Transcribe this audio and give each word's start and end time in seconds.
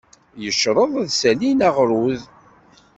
Yecreḍ 0.43 0.91
ad 1.01 1.09
s-salin 1.11 1.65
aɣrud. 1.67 2.21